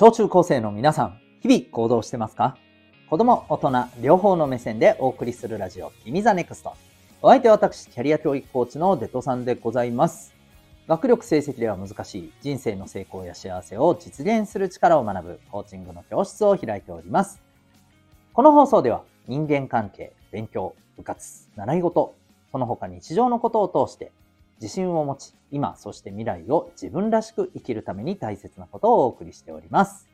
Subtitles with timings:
[0.00, 2.56] 小中高生の皆さん、日々行動してますか？
[3.10, 6.72] 子供、大人、両方の目線でお送りするラジオ、君ザネクスト。
[7.20, 10.32] お相手は私、キャリア教育コーチのデトさんでございます。
[10.88, 17.42] 学力成績では難しい人生の成功や幸せを実現する力を学ぶコーチングの教室を開いております。
[18.32, 22.14] この放送では人間関係、勉強、部活、習い事、
[22.50, 24.12] その他日常のことを通して
[24.60, 30.06] 自信を持ち、今、そして未来を自分らしく生きるために大切なことをお送りしております。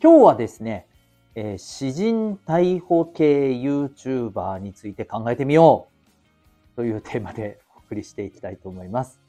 [0.00, 0.86] 今日はですね、
[1.34, 5.88] えー、詩人逮捕系 YouTuber について考えてみよ
[6.74, 9.20] うというテーマでお送りしていきたいと思います。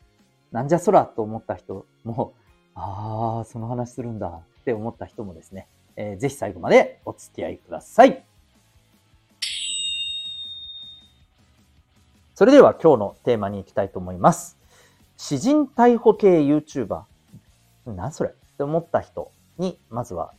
[0.51, 2.33] なんじゃそらと思った人も、
[2.75, 8.28] ああ、その話するんだって思った人もですね、えー、ぜひ最後までお付き合いください。
[12.39, 14.57] それでは今日のテーマに行きたいと思います。
[15.17, 17.01] 詩人逮捕系 YouTuber。
[17.85, 18.29] 何それ？
[18.29, 20.31] って思った人に、まずは、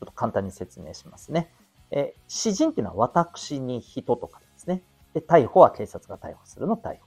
[0.00, 1.48] ちょっと簡単に説明しますね。
[1.92, 4.82] え詩人っていうのは私に人とかですね。
[5.14, 7.06] で、逮捕は警察が逮捕するの逮捕。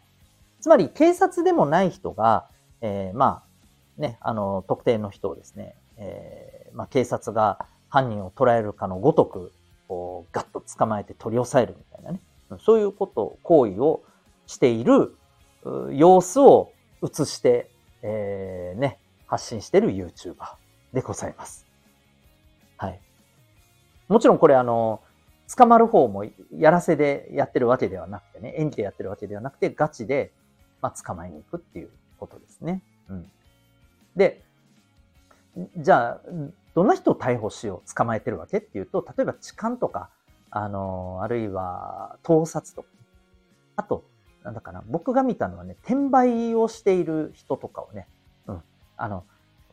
[0.61, 2.47] つまり、警察でもない人が、
[2.79, 3.43] えー、ま
[3.99, 9.51] あ、ね、あの、特定の人をですね、えー、まあ、警察が犯人を捕らえるかのごとく、
[9.89, 12.21] こう、ガッと捕まえて取り押さえるみたいなね。
[12.61, 14.03] そういうこと、行為を
[14.51, 15.15] している
[15.93, 16.71] 様子を
[17.01, 17.71] 映して、
[18.01, 20.35] えー、ね、発信している YouTuber
[20.93, 21.65] でございます。
[22.77, 22.99] はい。
[24.09, 25.01] もちろんこれあの、
[25.55, 26.25] 捕まる方も
[26.57, 30.33] やらせでやってるわけではなくてね、演技でやってるわけではなくて、ガチで、
[30.81, 32.83] まあ、捕まえに行くっていうことですね。
[33.09, 33.31] うん。
[34.15, 34.43] で、
[35.77, 36.21] じゃあ、
[36.73, 40.09] どんな人を逮捕しよう、捕まえてるわけっていうと、例えば痴漢とか、
[40.49, 42.89] あの、あるいは盗撮とか、
[43.77, 44.03] あと、
[44.43, 48.07] なんだかな、僕が見たのはね、転売をしている人とかをね、
[48.47, 48.61] うん、
[48.97, 49.23] あの、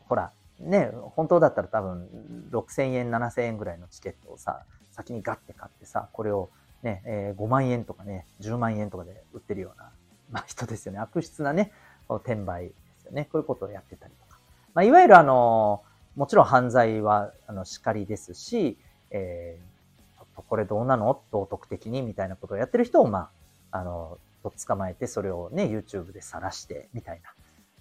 [0.07, 2.07] ほら、ね、本当だったら多分
[2.51, 6.49] 6000円、7000円ぐらいのチケットをさ、先にガッて買ってさ、これを
[6.83, 9.89] ね、えー、5万円とかね、10万円とかで売ってるような、
[10.31, 10.99] まあ、人ですよね。
[10.99, 11.71] 悪質なね、
[12.09, 13.29] 転売ですよね。
[13.31, 14.39] こういうことをやってたりとか。
[14.73, 15.83] まあ、いわゆるあの、
[16.15, 18.77] もちろん犯罪は、あの、叱りですし、
[19.11, 21.21] えー、ちょっとこれどうなの？
[21.31, 22.01] 道徳的に？
[22.01, 23.29] みたいなことをやってる人を、ま
[23.71, 27.21] あ、あの、と捕まえて、それをね、YouTube で晒して、みたい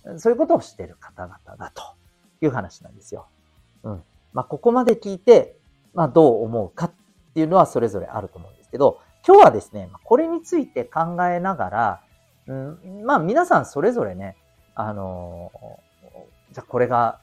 [0.05, 0.19] な。
[0.19, 1.83] そういうことをしている方々だと
[2.41, 3.27] いう話なんですよ。
[3.83, 4.03] うん。
[4.33, 5.57] まあ、ここまで聞いて、
[5.95, 6.93] まあ、どう思うかっ
[7.35, 12.01] ていうのはそれぞれあると思うんですけど、今日はですね、これについて考えながら、
[12.47, 14.37] うん、まあ、皆さんそれぞれね、
[14.75, 15.51] あの
[16.53, 17.21] じゃあこれが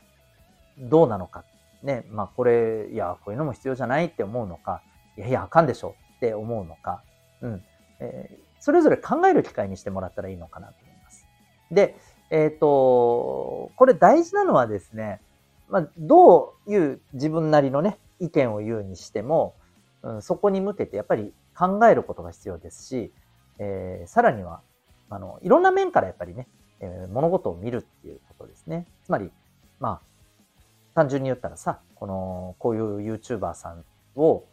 [0.77, 1.45] どうなのか。
[1.83, 4.81] ね、まあ、これ、いや、こういうのも必要じゃないって思うのか、
[5.17, 7.03] いやいや、あかんでしょって思うのか、
[7.41, 7.63] うん。
[7.99, 11.27] えーそれぞれ考える機会にしてもらったらいいのかなと思います。
[11.69, 11.95] で、
[12.31, 15.21] えっ、ー、と、これ大事なのはですね、
[15.69, 19.53] まあ、どういう自分なりのね、意見を言うにしても、
[20.01, 23.13] うん、そこに向けてやっぱり考えることが必要ですし、
[23.59, 24.61] えー、さらには、
[25.11, 26.47] あの、いろんな面からやっぱりね、
[26.79, 28.87] えー、物事を見るっていうことですね。
[29.03, 29.29] つまり、
[29.79, 30.01] まあ、
[30.95, 34.43] 単純に言ったらさ、この、こういう YouTuber さんを、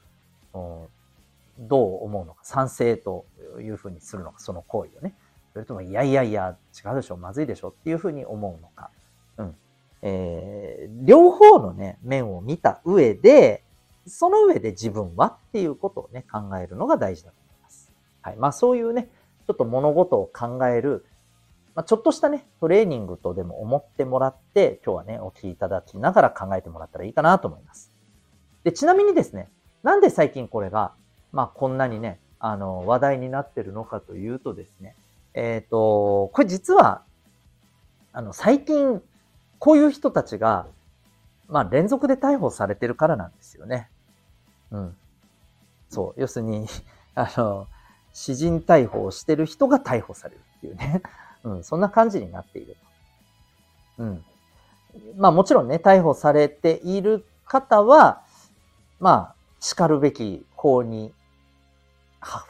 [1.68, 3.26] どう思うのか、賛成と
[3.60, 5.14] いうふうにするのか、その行為をね。
[5.52, 8.90] それとも、いやいやいや、違うでしょ、まずいでしょっていうふうに思うのか。
[9.38, 9.56] うん。
[10.02, 13.62] えー、両方のね、面を見た上で、
[14.06, 17.92] その上で自分はっていうことをね、考えるのが大事だと思います。
[18.22, 18.36] はい。
[18.36, 19.08] まあそういうね、
[19.46, 21.04] ちょっと物事を考える、
[21.74, 27.90] まあ、ちょっとしたね、トレーニングとでも思ってもらって、今日はね、お聞きいただきながら考えてもらったらいいかなと思います。
[28.64, 29.48] で、ちなみにですね、
[29.82, 30.92] なんで最近これが
[31.32, 34.94] まあ、こんなにね、あの、話題になってるのかというとですね、
[35.34, 37.02] えっ、ー、と、これ実は、
[38.12, 39.02] あの、最近、
[39.58, 40.66] こういう人たちが、
[41.48, 43.88] まあ、連続で逮捕されてるからなんですよね。
[44.70, 44.96] うん。
[45.88, 46.20] そう。
[46.20, 46.66] 要するに、
[47.14, 47.66] あの、
[48.12, 51.02] 詩人逮捕をしてる人が逮捕されるっていうね。
[51.44, 51.64] うん。
[51.64, 52.76] そんな感じになっている。
[53.98, 54.24] うん。
[55.16, 58.22] まあもちろんね、逮捕されている方は、
[59.00, 61.12] まあ、叱るべき法に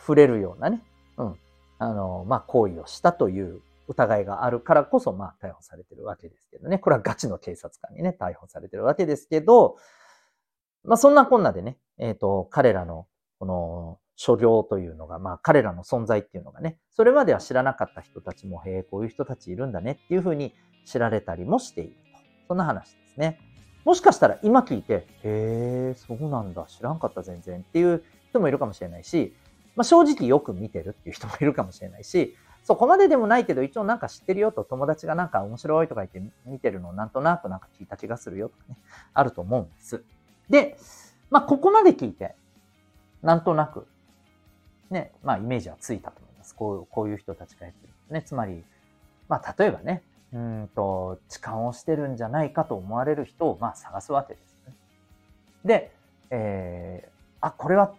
[0.05, 0.83] 触れるようなね、
[1.17, 1.37] うん、
[1.79, 6.79] あの、まあ、行為をしたという疑いがあるからこそ、まあ、逮捕されてるわけですけどね。
[6.79, 9.77] これはガチの警察官にね、逮捕されてるわけですけど、
[10.85, 13.07] まあ、そんなこんなでね、えっ、ー、と、彼らの、
[13.39, 20.55] この、所領というのが、まあ、彼らの存在っていうのがね、それまでは知らなかった人たちも、へえ、こういう人たちいるんだねっていうふうに
[20.85, 21.97] 知られたりもしていると。
[22.49, 23.41] そんな話ですね。
[23.85, 29.35] もしかしたら今聞いて、へえ、そうなんだ、知らんかった全然っていう人もいるかもしれないし、
[29.77, 38.77] まあ、正直よく見てるっていう人もいるかもしれないし、 そこまででもないけど、一応なんか知ってるよと、友達がなんか面白いとか言って見てるのをなんとなくなんか聞いた気がするよとかね、
[39.15, 40.05] あると思うんです。
[40.49, 40.77] で、
[41.31, 42.35] まあ、ここまで聞いて、
[43.23, 43.87] なんとなく、
[44.91, 46.55] ね、まあ、イメージはついたと思います。
[46.55, 47.93] こうこういう人たちがやってる。
[48.11, 48.65] ね、つまり、
[49.29, 50.03] まあ、例えばね、
[50.33, 54.75] うんと、痴漢をしてるんじゃないかと思われる人を、まあ、探すわけですね。
[55.65, 55.93] で、
[56.31, 57.11] えー、
[57.41, 57.95] あ、これは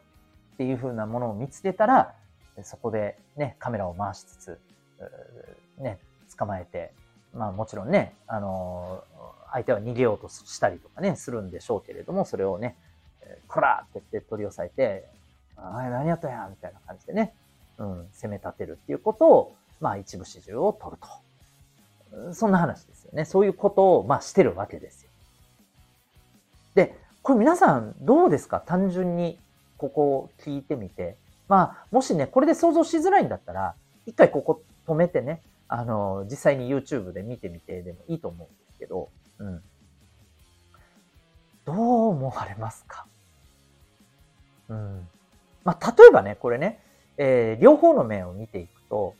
[0.54, 2.14] っていうふうなものを見つけたら、
[2.62, 4.60] そこでね、カメラを回しつつ、
[5.80, 5.98] ね、
[6.38, 6.94] 捕まえて、
[7.34, 9.04] まあもちろんね、あの
[9.52, 12.76] 相手は逃げようとしたりとかね、するんでしょうけれども、それをね、
[13.48, 15.08] こらって言って取り押さえて、
[15.58, 17.34] ああ、何やったやんみたいな感じでね、
[17.80, 22.34] うん、攻め立てるっていうことを、まあ一部始終を取ると。
[22.34, 23.26] そんな話ですよね。
[23.26, 25.10] そういうことを、まあしてるわけですよ。
[26.76, 28.60] で、これ皆さんどうですか？
[28.60, 29.40] 単純に
[29.84, 31.18] ここを聞いてみて。
[31.50, 33.76] まあ、もしね、これで想像しづらいんだったら、
[34.06, 39.10] 一回ここ止めてね、あの、実際に YouTube で見てみてでもいいと思うんですけど、
[39.40, 39.62] うん。
[41.66, 41.78] どう
[42.12, 43.06] 思われますか？
[44.70, 45.06] うん。
[45.66, 46.80] まあ、例えばね、これね、
[47.18, 49.16] えー、両方の面を見ていくと、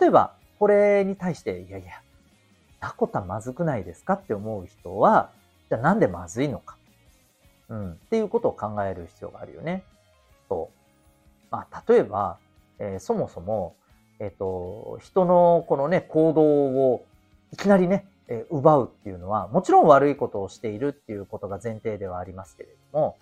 [0.00, 2.02] 例えば、これに対して、いやいや、
[2.78, 4.14] タコタまずくないですか？
[4.14, 5.32] って思う人は、
[5.68, 6.77] じゃあなんでまずいのか？
[7.68, 7.92] うん。
[7.92, 9.84] っていうことを考える必要があるよね。
[10.48, 10.70] と。
[11.50, 12.38] まあ、例えば、
[12.78, 13.74] えー、そもそも、
[14.20, 17.04] えっ、ー、と、人のこのね、行動を
[17.52, 23.16] いきなりね、えー、奪うっていうのは、もちろん悪いことをしているっていうことが前提ではありますけれども、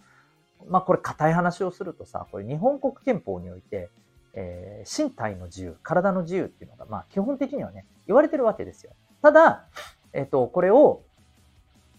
[0.69, 3.89] まあこれ硬い話をするとさ、これ日本国憲法において、
[4.35, 8.93] えー、身体の自由、体の自由っていうのが、まあ基本的にはね、言われてるわけですよ。
[9.23, 9.67] ただ、
[10.13, 11.03] えっ、と、これを、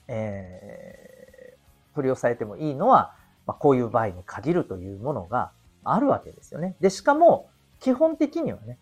[0.08, 1.07] えー、
[1.98, 3.16] 取り押さえてもいいのは、
[3.48, 5.52] まあ、こういう場合に限るというものが
[5.84, 6.76] あるわけですよね。
[6.80, 7.50] で、しかも、
[7.80, 8.78] 基本的にはね、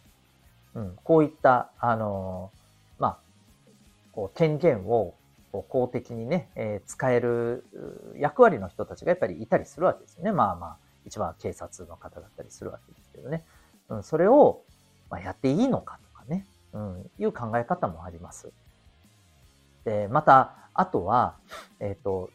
[0.73, 3.17] うん、こういった、あのー、まあ、
[4.11, 5.13] こう、権限を
[5.69, 7.63] 公的にね、えー、使える
[8.17, 10.33] 役割の人たちがやっぱりいたりするわけですよね。
[10.33, 13.45] まあまあ、一番警察の方だったりするわけですけどね。
[13.87, 14.61] うん、それを、
[15.09, 18.51] まあ、やっていいのかとかね、うん、いう考え方もあります。
[19.85, 21.37] で、また、あとは、
[21.79, 22.29] えっ、ー、と、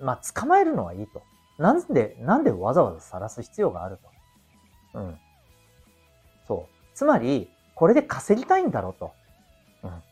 [0.00, 1.22] まあ、捕まえるのはいいと。
[1.58, 3.98] なんで、なんでわざわざ晒す必要がある
[4.92, 5.00] と。
[5.00, 5.18] うん。
[6.46, 6.74] そう。
[6.94, 9.12] つまり、これで稼ぎたいんだろうと。
[9.82, 10.02] うん。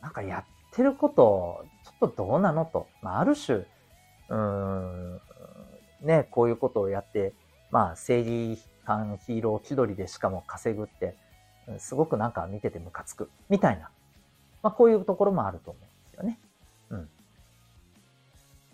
[0.00, 2.88] なんかやってること、ちょっとどうなのと。
[3.02, 5.20] まあ、ある種、うーん、
[6.02, 7.34] ね、こういうことをやって、
[7.70, 11.16] まあ、正義感ヒーロー気取りでしかも稼ぐって、
[11.78, 13.30] すごくなんか見ててムカつく。
[13.48, 13.90] みたいな。
[14.62, 16.40] まあ、こういうところもあると思うんですよね。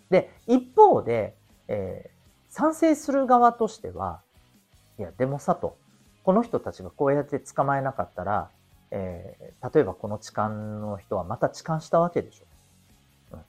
[0.09, 1.35] で、一方で、
[1.67, 4.21] えー、賛成する側としては、
[4.99, 5.77] いや、でもさと、
[6.23, 8.49] この人たちがこうやって捕まえなかったら、
[8.91, 12.45] えー、例えばこの痴漢の人はまた痴漢したわけでしょ。
[13.33, 13.39] うん、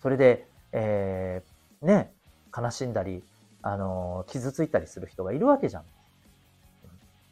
[0.00, 2.12] それで、えー、ね、
[2.56, 3.22] 悲しんだり、
[3.62, 5.82] あのー、傷ついたりする人がいるわけじゃん。
[5.82, 5.86] うん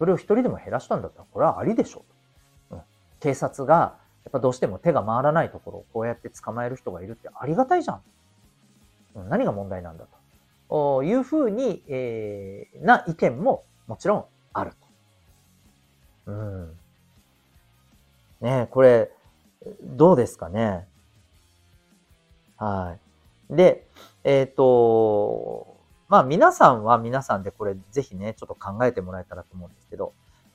[0.02, 2.04] それを一人でも減らしたんだったら、これはありでしょ
[2.72, 2.74] う。
[2.74, 2.80] うん、
[3.20, 3.94] 警察が、
[4.24, 8.02] やっぱどうしても手が回らないところをこうやって捕まえる人がいるってありがたいじゃん。
[9.14, 10.06] 何が問題なんだ
[10.68, 14.72] というふうに、えー、な意見ももちろんある
[16.26, 16.32] と。
[16.32, 16.76] うん。
[18.40, 19.10] ねこれ、
[19.82, 20.86] どうですかね。
[22.56, 22.96] は
[23.50, 23.56] い。
[23.56, 23.86] で、
[24.24, 25.76] えっ、ー、と、
[26.08, 30.12] まあ皆さんは皆さんでこれぜひね、ちょっと考えてもらえたらと思うんですけど、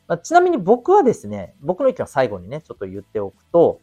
[0.08, 3.82] まあ、ちなみに僕はですね、僕の意見は最後にね、ちょっと言っておくと、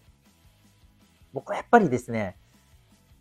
[1.35, 2.37] 僕はやっぱりですね、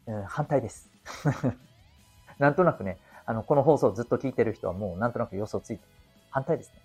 [0.08, 0.93] うん、反対です。
[2.40, 5.84] なんとなくね、あの、この放送をずっと聞いてる人はもうなんとなく予想ついて、
[6.30, 6.82] 反対ですね。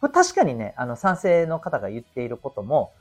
[0.00, 2.92] これ確かにね、あの、賛成の方が言っていることも、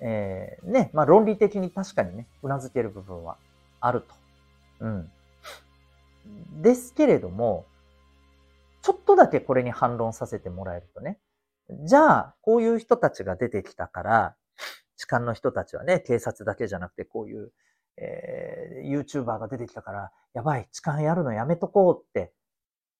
[0.00, 3.36] えー、ね、まあ論理的に確かにね、頷ける部分は
[3.80, 4.14] あると。
[4.80, 5.12] うん。
[6.62, 7.66] ですけれども、
[8.82, 11.18] ちょっとだけこれに反論させてもらえるとね、
[11.84, 14.36] じゃあ、こういう人たちが出てきたから、
[14.96, 17.52] 痴漢の人たちはね、警察だけじゃなくて、こういう、
[17.96, 22.32] えー、YouTuber が出てきたから、やばい、痴漢やるのやめとこうって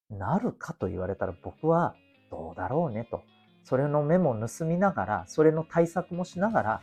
[0.09, 1.95] なるかと言われたら僕は
[2.29, 3.23] どうだろうねと。
[3.63, 6.81] それのメモ盗みながら、それの対策もしながら、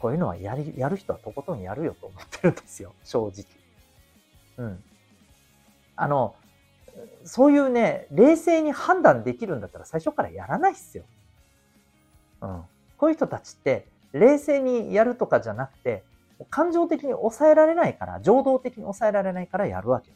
[0.00, 2.92] こういうのはやり、やる人はとことんやるよと思ってるんですよ。
[3.04, 3.32] 正
[4.58, 4.66] 直。
[4.66, 4.84] うん。
[5.96, 6.34] あの、
[7.24, 11.04] そういうね、冷静に判断できるんだったら最初からやらないっすよ。
[12.42, 12.62] うん。
[12.96, 16.04] こういう人たちって、冷静にやるとかじゃなくて、
[16.50, 20.12] 感情的に抑えられないから、情動的に抑えられないからやるわけ。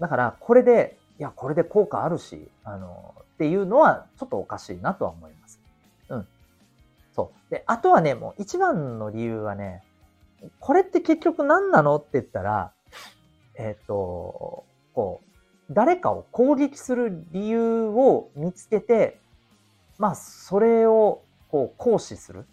[0.00, 5.60] だから、これで、いや、これで効果あるし、あの、っていうのはちょっとおかしいなとは思います。
[6.08, 6.28] うん。
[7.12, 7.50] そう。
[7.50, 9.82] で、あとはね、もう一番の理由はね、
[10.60, 12.72] これって結局何なのって言ったら、
[13.56, 14.64] えっ、ー、と、
[14.94, 19.20] こう、誰かを攻撃する理由を見つけて、
[19.98, 22.46] まあ、それを、こう、行使する。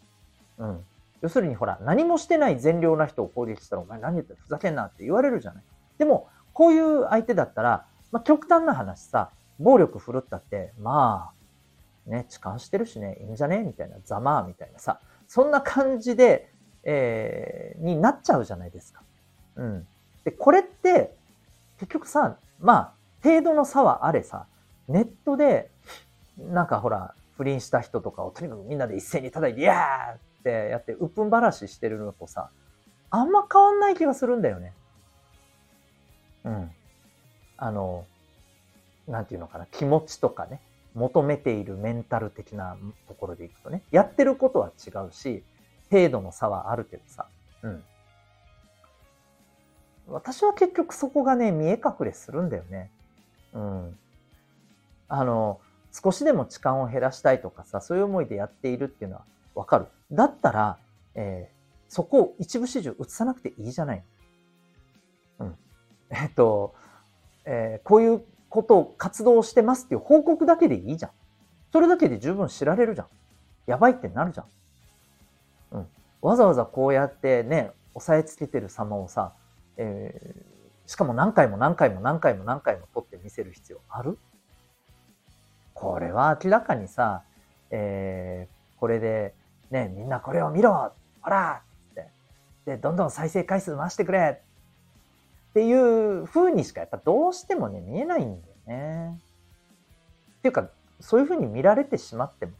[0.57, 0.85] うん。
[1.21, 5.63] 要するにほら、何もしてない善良な人を攻撃したら、お前何言ってふざけんなって言われるじゃない。
[5.97, 11.31] でも、こういう相手だったら、まあ、極端な話さ、暴力振るったって、ま
[12.07, 16.51] あ、ね、痴漢してるしね、いいんじゃねみたいな、ざまあみたいなさ、そんな感じで、
[16.83, 19.01] えー、になっちゃうじゃないですか。
[19.55, 19.87] うん。
[20.23, 21.15] で、これって、
[21.79, 22.93] 結局さ、まあ、
[23.23, 24.45] 程度の差はあれさ、
[24.87, 25.71] ネットで、
[26.37, 32.51] なんかほら、不倫した人とかをとにかくみんなで一斉に叩いて、いやーってやって、うっぷんばらししてるのとさ、
[33.09, 34.73] あんま変わんない気がするんだよね。
[36.43, 36.71] うん。
[37.57, 38.05] あの、
[39.07, 40.61] なんていうのかな、気持ちとかね、
[40.93, 45.43] 求めているメンタル的なところでいくとね、やってることは違うし、
[45.89, 47.27] 程度の差はあるけどさ、
[47.63, 47.83] うん。
[50.07, 52.91] 私は結局そこがね、見え隠れするんだよね。
[53.53, 53.97] うん。
[55.07, 55.59] あの、
[55.91, 59.23] 少しでも痴漢を減らしたいとかさ、そういう思いでやっているっていうのは
[59.55, 59.87] わかる。
[60.11, 60.77] だったら、
[61.15, 61.55] えー、
[61.87, 64.03] そこを一部始終移さなくていいじゃない。
[65.39, 65.55] うん。
[66.11, 66.75] えっと、
[67.45, 71.11] えー、こういうことを活動してますっていう報告だけでいいじゃん。
[71.71, 73.07] それだけで十分知られるじゃん。
[73.65, 75.77] やばいってなるじゃん。
[75.77, 75.87] うん。
[76.21, 79.33] わざわざこうやってね、押さえつけてる様をさ、
[79.77, 84.17] えー、しかも何回も何回も何回も何回も撮って見せる必要ある？
[85.73, 87.23] これは明らかにさ、
[87.71, 89.33] えー、これで、
[89.75, 92.07] ね、みんなこれを見ろほらって。
[92.65, 99.19] で、どんどん再生回数回してくれっていう風にしかやっぱどうしてもね、見えないんだよね。
[100.39, 100.69] っていうか、
[101.01, 102.53] そういう風に見られてしまっても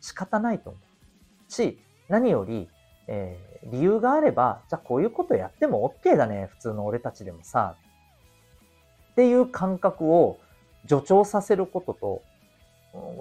[0.00, 1.52] 仕方ないと思う。
[1.52, 2.68] し、何より、
[3.08, 7.74] えー、理由があれば、じゃあこういうことやっても OK だね、普通の俺たちでもさ。
[9.12, 10.38] っていう感覚を
[10.88, 12.22] 助長させることと、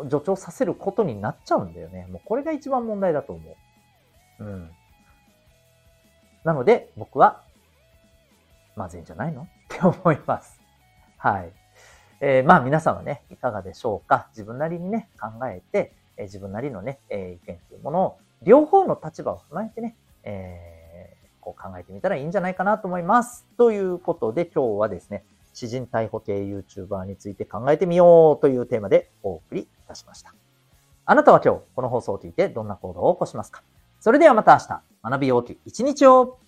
[0.09, 2.07] 助長させることになっちゃうんだよね。
[2.11, 3.57] もうこれが一番問題だと思
[4.39, 4.43] う。
[4.43, 4.71] うん。
[6.43, 7.43] なので、僕は、
[8.75, 9.43] まずいんじゃないの？
[9.43, 10.59] って思います。
[11.17, 11.51] はい。
[12.21, 14.27] えー、まあ皆さんはね、いかがでしょうか？
[14.31, 23.45] 自分なりにね、考えて、えー、自分なりのね、えー、意見というものを、両方の立場を踏まえてね、えー、こう考えてみたらいいんじゃないかなと思います。
[23.57, 25.25] ということで今日はですね、
[25.59, 30.33] 詩人逮捕系 YouTuber について考えてみようというテーマでお送りいたしました。
[31.05, 33.61] あなたは今日この放送を聞いてどんな行動を起こしますか？
[33.99, 36.39] それではまた明日、学び大きい一日を。